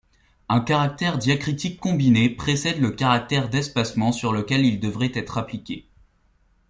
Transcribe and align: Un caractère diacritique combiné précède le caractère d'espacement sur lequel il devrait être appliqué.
Un 0.49 0.61
caractère 0.61 1.19
diacritique 1.19 1.79
combiné 1.79 2.31
précède 2.31 2.81
le 2.81 2.89
caractère 2.89 3.49
d'espacement 3.49 4.11
sur 4.11 4.33
lequel 4.33 4.65
il 4.65 4.79
devrait 4.79 5.11
être 5.13 5.37
appliqué. 5.37 5.85